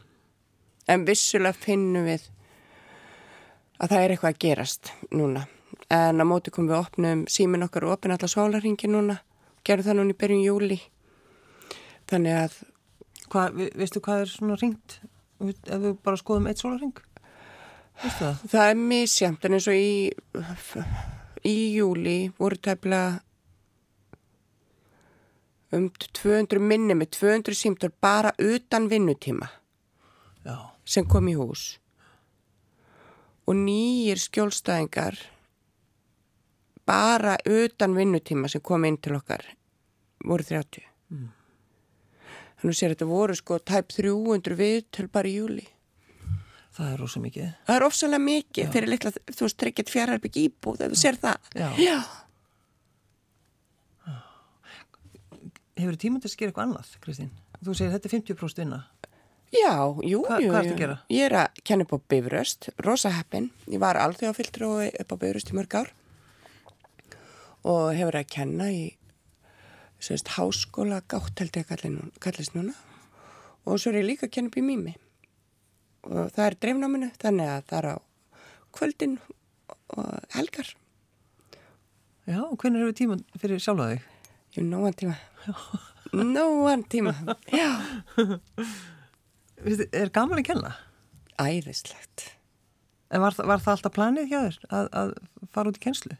[0.88, 2.26] En vissulega finnum við
[3.78, 5.46] að það er eitthvað að gerast núna
[5.92, 9.18] en á móti komum við að opnum símin okkar og opna alla sólarhingi núna
[9.66, 10.78] gerum það núna í byrjun júli
[12.10, 12.60] þannig að
[13.32, 14.98] Hva, Veistu hvað er svona ringt
[15.40, 16.98] ef við bara skoðum eitt sólarhing?
[18.02, 18.42] Það?
[18.52, 20.12] það er misjamt en eins og í
[21.48, 23.02] í júli voru tæpla
[25.72, 29.48] um 200 minni með 200 símtur bara utan vinnutíma
[30.44, 30.56] Já.
[30.84, 31.78] sem kom í hús
[33.48, 35.18] og nýjir skjólstæðingar
[36.88, 39.44] bara utan vinnutíma sem kom inn til okkar
[40.24, 41.28] voru 30 mm.
[42.62, 45.68] þannig sér þetta voru sko tæp 300 viðtöl bara í júli
[46.72, 48.70] Það er ósað mikið Það er ofsalega mikið Já.
[48.72, 51.98] fyrir litla, þú veist, tryggett fjárhærbygg íbúð þegar þú sér það Já, Já.
[55.76, 57.30] Hefur þið tímund að skera eitthvað annað, Kristín?
[57.60, 58.80] Þú segir þetta er 50% vinna
[59.52, 60.96] Já, jú, Hva, jú, Hvað er þetta að gera?
[61.12, 65.16] Ég er að kenna upp á Bifröst, rosa heppin Ég var alþjóða fylgdur upp á
[65.20, 65.92] Bifröst í mörg ár
[67.68, 68.82] og hefur að kenna í
[70.02, 72.74] sérst, háskóla gátt held ég að kallist núna.
[73.62, 74.96] Og svo er ég líka að kenna upp í mými
[76.02, 77.96] og það er dreifnáminu þannig að það er á
[78.74, 79.12] kvöldin
[79.94, 80.72] og helgar.
[82.26, 84.08] Já, og hvernig hefur tíma fyrir sjálfa þig?
[84.56, 85.16] Jú, nóan tíma.
[86.12, 87.14] Nóan tíma,
[87.50, 87.70] já.
[89.62, 90.74] Er gaman að kenna?
[91.40, 92.26] Æðislegt.
[93.12, 95.14] En var, var það alltaf planið hjá þér að, að
[95.54, 96.18] fara út í kennslu?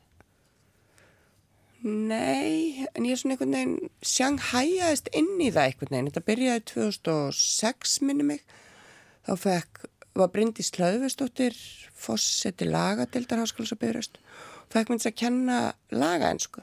[1.83, 6.11] Nei, en ég er svona einhvern veginn sjanghæjaðist inn í það einhvern veginn.
[6.13, 8.45] Þetta byrjaði 2006 minni mig.
[9.27, 9.81] Þá fekk,
[10.15, 11.57] var Bryndi Slöðvestóttir
[11.99, 14.21] fósetti lagadildar háskólas og byrjast.
[14.71, 15.57] Fekk minnst að kenna
[15.91, 16.63] laga ennsku.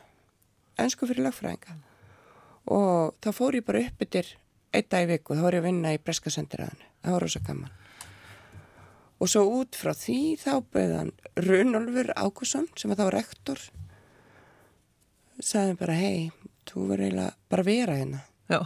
[0.79, 1.75] Ennsku fyrir lagfræðinga.
[2.71, 4.31] Og þá fór ég bara upp yfir
[4.71, 5.35] einn dag í viku.
[5.35, 6.87] Þá var ég að vinna í Breska sendiræðinu.
[7.03, 7.75] Það var rosa gaman.
[9.19, 11.11] Og svo út frá því þá bauðan
[11.43, 13.65] Runolfur Ákusson sem var þá rektor
[15.43, 16.29] sagði bara hei,
[16.69, 18.21] þú verður eiginlega bara að vera hérna.
[18.49, 18.59] Já.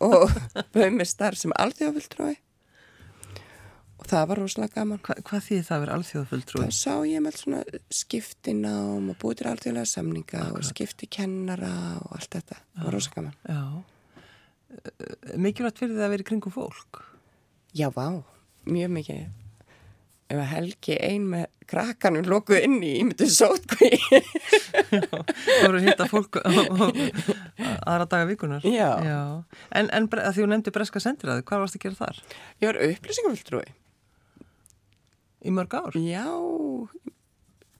[0.00, 0.32] og
[0.74, 2.36] bauð mér starf sem alþjóðvöldrúi
[4.02, 5.00] og það var rosalega gaman.
[5.04, 6.64] Hva, hvað þýði það að vera alþjóðfulltrúi?
[6.64, 7.60] þá sá ég með svona
[7.94, 12.58] skipti nám og búið til alþjóðlega samninga og skipti kennara og allt þetta.
[12.74, 13.36] Það var rosalega gaman.
[13.46, 13.62] Já.
[15.38, 17.02] Mikilvægt fyrir það að vera í kringum fólk.
[17.72, 18.24] já, vá,
[18.68, 19.22] mjög mikið
[20.32, 23.90] ef að helgi ein með krakkanum lokuð inn í, ég myndi sótkví
[24.92, 26.86] Þú voru að hitta fólk á, á,
[27.92, 28.66] aðra daga vikunar.
[28.66, 28.90] Já.
[29.70, 32.20] En, en að því hún nefndi breska sendiræði, hvað varst að gera þar?
[32.62, 33.70] ég var upplýsingavöldrúi
[35.42, 35.96] Í mörg ár?
[35.98, 36.26] Já,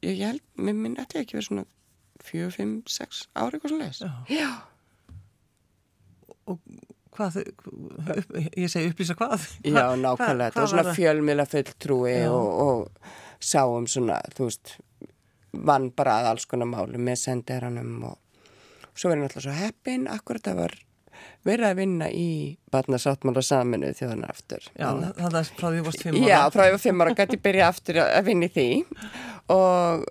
[0.03, 1.67] ég, ég held, mér minn ætti ekki verið svona
[2.27, 3.91] 4, 5, 6 ári eitthvað svona.
[3.95, 4.41] Já.
[4.41, 4.51] Já.
[6.51, 6.59] Og
[7.17, 7.41] hvað,
[8.57, 9.45] ég segi upplýsa hvað?
[9.69, 10.53] Já, nákvæmlega.
[10.53, 10.97] Þetta var svona það?
[11.01, 14.77] fjölmiðla fulltrúi og, og sáum svona, þú veist,
[15.53, 18.17] vann bara að alls konar málu með senderanum og
[18.97, 20.75] svo verið náttúrulega svo heppin, akkurat það var
[21.47, 22.29] verið að vinna í
[22.73, 24.65] barnasáttmála saminu þjóðan aftur.
[24.79, 26.29] Já, Þannig- það er frá því varst fimm ára.
[26.31, 28.67] Já, frá ég var fimm ára gæti byrja aftur að vinna í því
[29.53, 30.05] og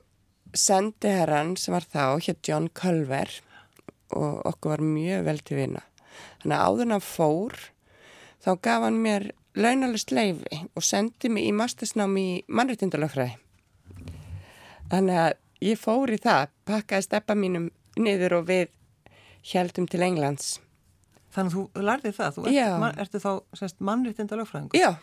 [0.53, 3.31] sendiherran sem var þá hér John Culver
[4.11, 5.83] og okkur var mjög vel til vinna.
[6.41, 7.57] Þannig að áður hann fór
[8.41, 13.37] þá gaf hann mér launalist leifi og sendi mig í mastersnám í mannréttindalögfræði.
[14.91, 17.69] Þannig að ég fór í það, pakkaði steppa mínum
[18.01, 18.71] niður og við
[19.53, 20.55] heldum til Englands.
[21.31, 24.81] Þannig að þú lærði það, þú ert, ertu þá sérst, mannréttinda lögfræðingur.
[24.81, 24.95] Já,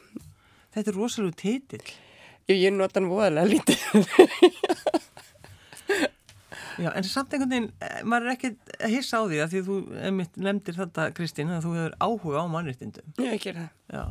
[0.74, 1.86] Þetta er rosalega titill.
[2.48, 3.78] ég, ég nota hann voðalega lítið.
[6.78, 9.62] Já, en samt einhvern veginn, eh, maður er ekki að hissa á því að því
[9.66, 9.76] þú
[10.46, 13.12] nefndir þetta, Kristín, að þú hefur áhuga á mannréttindum.
[13.18, 13.70] Já, ég ger það.
[13.94, 14.04] Já,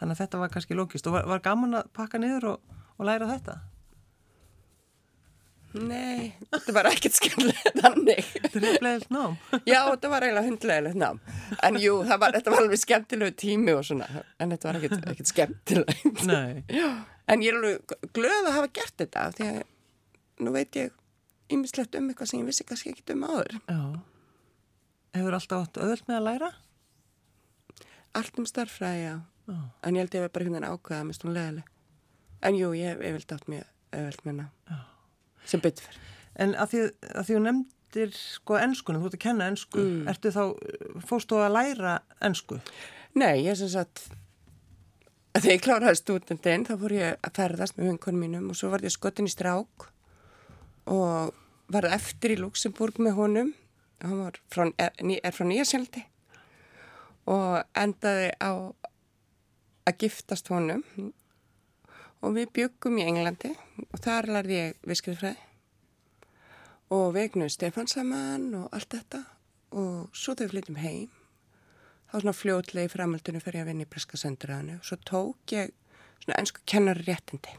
[0.00, 3.08] þannig að þetta var kannski lókist og var, var gaman að pakka niður og, og
[3.08, 3.60] læra þetta.
[5.72, 8.26] Nei, þetta var ekkert skemmlega þannig.
[8.34, 9.38] Þetta er hefðilegilegt nám.
[9.64, 11.20] Já, þetta var eiginlega hundlegilegt nám.
[11.64, 15.32] En jú, var, þetta var alveg skemmtilegu tími og svona, en þetta var ekkert, ekkert
[15.32, 16.26] skemmtilegt.
[16.28, 16.60] Nei,
[17.30, 19.62] En ég er alveg glöð að hafa gert þetta, því að
[20.44, 20.92] nú veit ég
[21.52, 23.58] ýmislegt um eitthvað sem ég vissi kannski ekkert um áður.
[23.68, 23.80] já.
[25.12, 26.50] Hefur alltaf átt öðvöld með að læra?
[28.16, 29.14] Allt um starffræði, já.
[29.48, 29.58] Já.
[29.84, 31.68] En ég held ég að bara einhvern veginn ákveða með stún leðileg.
[32.42, 34.46] En jú, ég hef yfirlt átt mjög öðvöld með ná.
[35.48, 36.10] Sem byttur fyrir.
[36.42, 36.80] En að því
[37.12, 40.08] að því þú nefndir sko ennskunum, þú ert að kenna ennsku, Mm.
[40.08, 40.42] ertu þá,
[41.08, 42.60] fórstu að læra ennsku?
[43.14, 44.06] Nei, ég sem sagt,
[45.34, 48.80] þegar ég kláraði stúdendin þá fór ég að ferðast með vinkonum mínum og svo var
[48.80, 49.88] ég skotin í strák
[50.86, 51.34] og
[51.72, 53.52] var eftir í Luxemburg með honum.
[54.02, 56.04] Hann var frá, er, er frá Nýjasjáldi
[57.30, 58.52] og endaði á
[59.86, 60.82] að giftast honum.
[62.22, 63.52] Og við byggum í Englandi
[63.88, 65.48] og þar lærði ég viðskriðfræði
[66.92, 69.24] og vegnuð Stefán saman og allt þetta.
[69.72, 71.08] Og svo við flyttum heim
[72.12, 72.36] þá svona
[72.92, 75.72] framhaldinu fer ég að vinna í breska sendiræðinu og svo tók ég
[76.20, 77.54] svona ennsku kennari réttindi.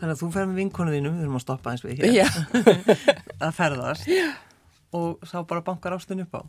[0.00, 2.28] Þannig að þú fer með vinkonu þínum, við erum að stoppa eins við hér, Já,
[3.44, 4.28] að ferðast Já.
[4.96, 6.42] og sá bara bankar ástun upp á.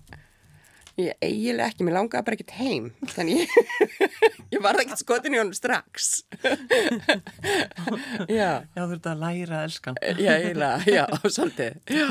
[1.02, 3.54] ég eiginlega ekki, mér langaði bara ekkert heim, þannig ég,
[4.56, 6.10] ég var ekkert skotin í honum strax.
[8.32, 9.94] já, Já, þú ert að læra að elska.
[9.96, 10.20] hann.
[10.22, 11.80] já, eiginlega, já, svolítið.
[11.96, 12.08] Já,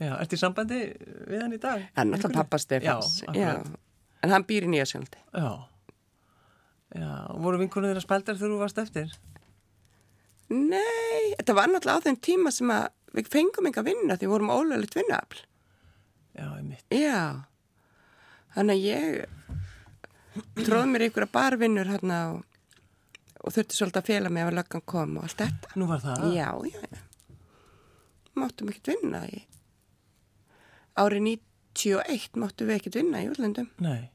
[0.00, 0.76] Já, ertu í sambandi
[1.28, 1.82] við hann í dag?
[1.96, 3.18] hann er alltaf pappa Stefáns.
[3.20, 3.66] Já, akkurat.
[4.24, 5.18] En hann býr í Nýjasjáldi.
[5.36, 5.50] Já.
[6.96, 9.12] Já, voru vinkonu þeirra spældar þegar þú varst eftir?
[10.50, 14.32] Nei, þetta var náttúrulega á þeim tíma sem að við fengum enga vinna því við
[14.34, 15.42] vorum ólöflegt vinnaafl.
[16.34, 16.86] Já, einmitt.
[16.94, 17.46] Já,
[18.56, 22.42] þannig að ég tróð mér ykkur að barvinnur hérna og,
[23.42, 25.72] og þurfti svolítið að fela mig ef að löggan kom og allt þetta.
[25.78, 26.26] Nú var það?
[26.34, 27.38] Já, já, já.
[28.40, 29.42] Máttum ekkert vinna í
[31.00, 31.26] árið
[31.74, 33.70] 91 máttum við ekkert vinna í útlöndum.
[33.82, 34.10] Nei.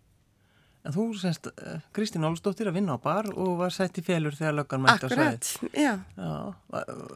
[0.86, 4.36] En þú semst uh, Kristín Ólusdóttir að vinna á bar og var sett í félur
[4.38, 5.48] þegar löggan mætti á svæðið.
[5.50, 5.94] Akkurat, já.
[6.14, 6.30] Já,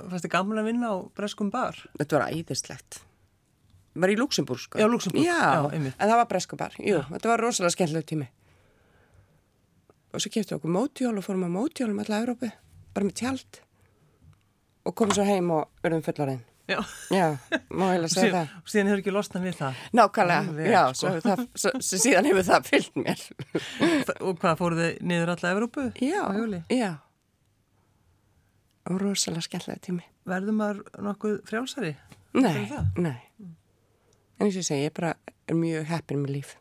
[0.10, 1.78] fannst þið gaman að vinna á breskum bar?
[2.00, 3.02] Þetta var æðislegt.
[4.00, 4.82] Var í Luxemburg, sko.
[4.82, 5.26] Já, Luxemborg.
[5.26, 6.76] Já, Já, en það var breskobar.
[6.82, 8.30] Jú, þetta var rosalega skemmtileg tími.
[10.10, 12.50] Og svo við okkur mótjól og fórum að mótjólum alla Európu,
[12.96, 13.60] bara með tjald.
[14.90, 16.46] Og komum svo heim og verðum fullorðin.
[16.70, 16.80] Já.
[17.10, 17.28] Já,
[17.74, 18.56] má heila segja það.
[18.62, 19.84] Og síðan hefur ekki losnað við það.
[19.98, 21.14] Nákvæmlega, Alveg, já, sko.
[21.26, 23.24] það, svo, síðan hefur það fyllt mér.
[24.20, 25.86] Og hvað fóruð þið niður alla Evrópu?
[26.06, 26.22] Já,
[26.76, 26.92] já.
[28.90, 30.06] Og rosalega skemmtilega tími.
[30.30, 31.96] Verður maður nokkuð frjálsari?
[32.38, 32.70] Nei,
[33.02, 33.18] nei.
[34.40, 35.16] En eins og ég segi, ég bara
[35.50, 36.54] er mjög heppin með líf.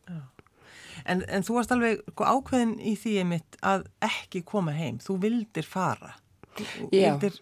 [1.09, 3.15] En, en þú varst alveg sko, ákveðin í því
[3.63, 4.99] að ekki koma heim.
[5.05, 6.17] Þú vildir fara.
[6.59, 7.13] Þú Já.
[7.15, 7.39] Vildir,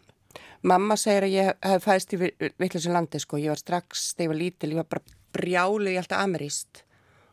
[0.67, 2.21] Mamma segir að ég hef fæðist í
[2.59, 3.39] vittlusum landi, sko.
[3.39, 6.83] Ég var strax, þegar ég var lítil, ég var bara brjálu í alltaf ameríst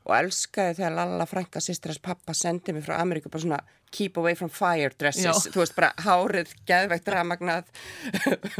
[0.04, 3.60] og elskaði þegar Lalla frænka sýstras pappa sendi mig frá Ameríku bara svona
[3.94, 5.52] keep away from fire dresses, Já.
[5.54, 7.68] þú veist bara hárið, geðveikt ramagnað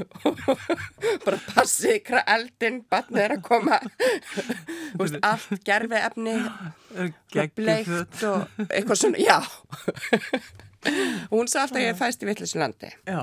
[1.26, 3.80] bara passið ykra eldin, batnið er að koma.
[4.94, 6.36] Þú veist, allt gerfi efni
[7.58, 9.42] bleikt og eitthvað svona, já
[11.32, 13.22] hún sagði alltaf að ég fæst í vittlusum landi Já.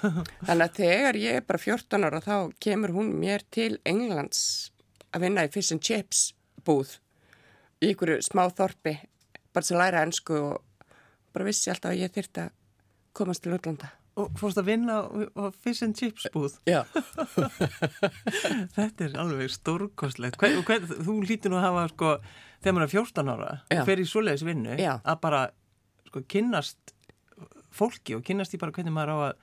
[0.48, 2.36] Þannig að þegar ég er bara 14 ára þá
[2.66, 4.44] kemur hún mér til Englands
[5.14, 6.30] að vinna í Fish and Chips
[6.64, 6.98] búð
[7.84, 8.96] í ykkur smá þorpi
[9.54, 10.86] bara að læra ennsku og
[11.34, 12.54] bara vissi alltaf að ég þyrta að
[13.14, 13.90] komast til útlanda.
[14.18, 16.54] Og fórst að vinna á, Fish and Chips búð.
[16.70, 16.84] Já.
[18.76, 20.38] Þetta er alveg stórkostlegt.
[20.38, 20.70] Og
[21.02, 22.12] þú lítir nú að hafa, sko,
[22.62, 23.82] þegar maður er 14 ára, Já.
[23.88, 24.92] fer í svoleiðis vinnu, Já.
[25.02, 25.42] að bara,
[26.10, 26.93] sko, kynnast
[27.74, 29.34] fólki og kynnast því bara hvernig maður á að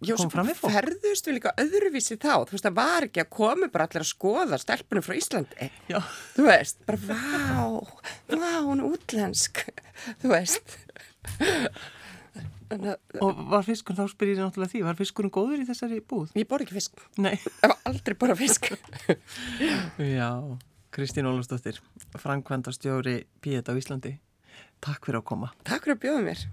[0.00, 0.72] Já, við fólk.
[0.72, 2.46] ferðust við líka öðruvísi þá.
[2.48, 5.66] Þú veist, það var ekki að komi bara allir að skoða stelpunum frá Íslandi.
[5.92, 5.98] Já.
[6.38, 7.98] Þú veist, bara vá,
[8.32, 9.60] vá, hún er útlensk.
[10.22, 10.78] Þú veist.
[13.20, 16.30] Og var fiskur, þá spyr ég náttúrulega því, var fiskurinn góður í þessari búð?
[16.38, 17.02] ég bor ekki fisk.
[17.20, 17.34] Nei.
[17.58, 18.70] Það var aldrei bara fisk.
[19.98, 20.30] Já,
[20.94, 21.82] Kristín Ólafsdóttir,
[22.16, 24.14] Frankvandastjóri Píet á Íslandi.
[24.80, 25.52] Takk fyrir að koma.
[25.66, 26.46] Takk fyrir að bjóða mér.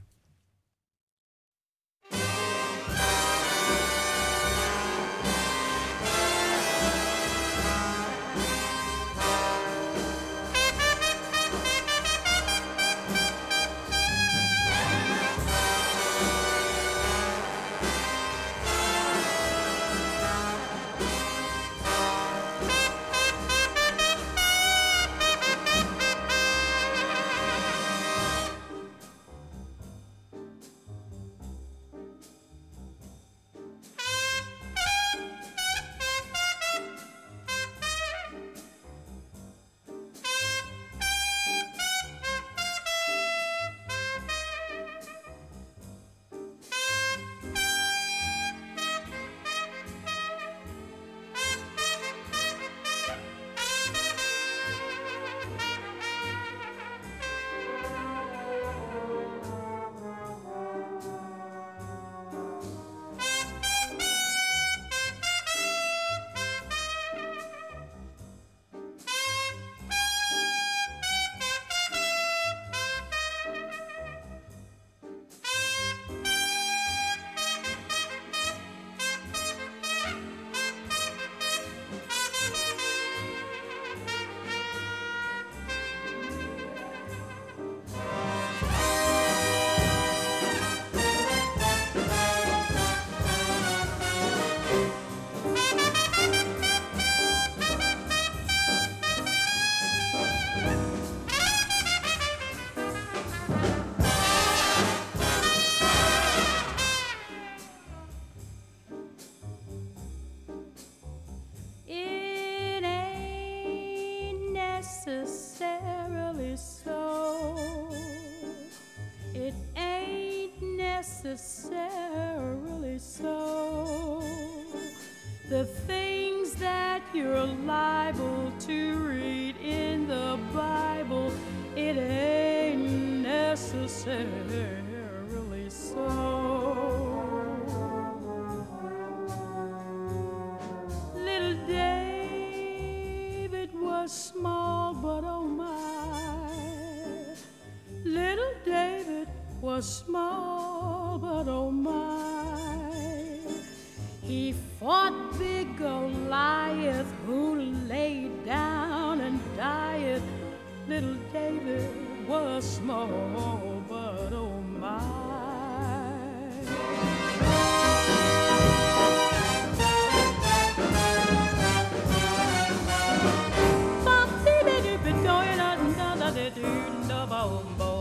[177.29, 177.96] 包包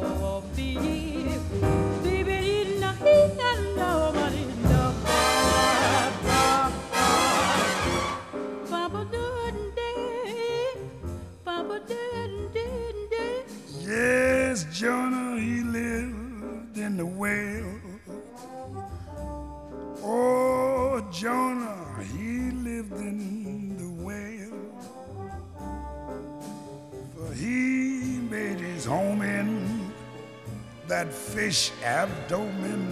[31.34, 32.86] fish abdomen.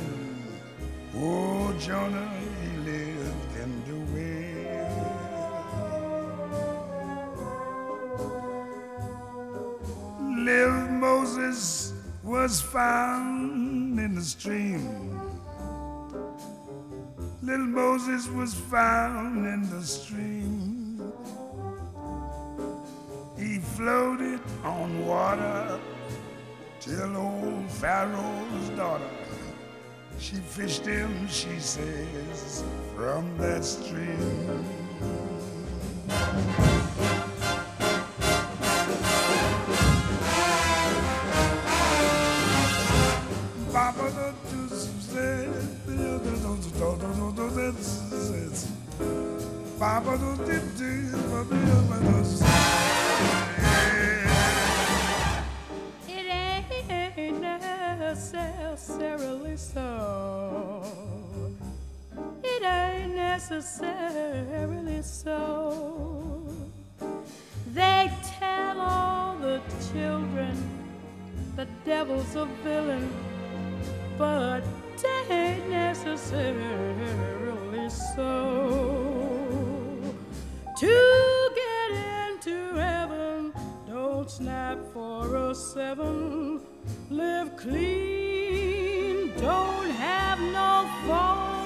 [1.16, 2.32] Oh, Jonah,
[2.62, 5.14] he lived in the whale.
[10.44, 15.20] Little Moses was found in the stream.
[17.42, 21.12] Little Moses was found in the stream.
[23.38, 25.80] He floated on water
[26.84, 29.08] till old Pharaoh's daughter,
[30.18, 32.62] she fished him, she says,
[32.94, 34.66] from that stream.
[43.72, 44.10] Papa
[50.46, 51.83] It
[72.06, 73.10] devil's a villain,
[74.18, 74.62] but
[75.30, 78.26] ain't necessarily so.
[80.80, 81.90] To get
[82.28, 83.54] into heaven,
[83.88, 86.60] don't snap for a seven.
[87.08, 91.56] Live clean, don't have no fault.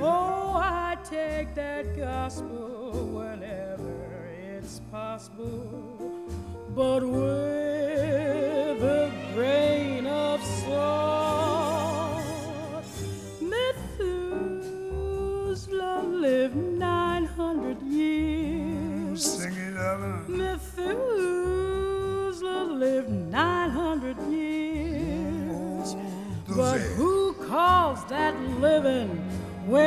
[0.00, 6.26] Oh, I take that gospel whenever it's possible,
[6.74, 7.47] but with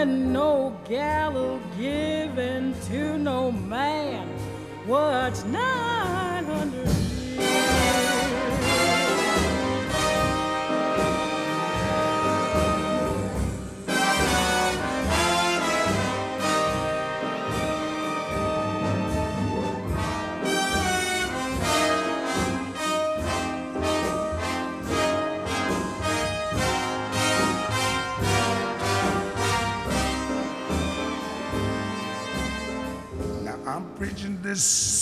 [0.05, 4.27] no gallow given to no man?
[4.85, 5.90] What's 900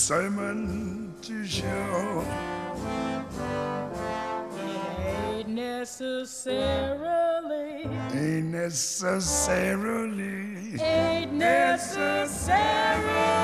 [0.10, 2.26] sermon to show
[5.06, 6.58] Ain't necessarily,
[8.12, 10.82] ain't necessarily.
[10.82, 13.39] Ain't necessarily